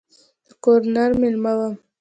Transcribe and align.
د 0.47 0.49
ګورنر 0.63 1.11
مېلمه 1.21 1.53
وم. 1.59 1.73